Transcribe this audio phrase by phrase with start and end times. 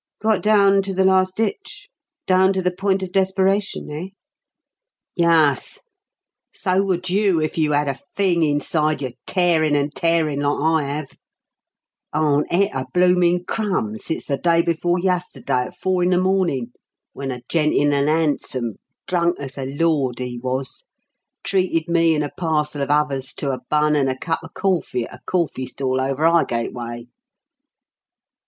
[0.19, 1.87] "Got down to the last ditch
[2.25, 4.07] down to the point of desperation, eh?"
[5.15, 5.77] "Yuss.
[6.51, 10.97] So would you if you 'ad a fing inside you tearin' and tearin' like I
[11.01, 11.07] 'ave.
[12.13, 16.71] Aren't et a bloomin' crumb since the day before yusterday at four in the mawnin'
[17.13, 20.83] when a gent in an 'ansom drunk as a lord, he was
[21.43, 25.03] treated me and a parcel of others to a bun and a cup of corfy
[25.05, 27.05] at a corfy stall over 'Ighgate way.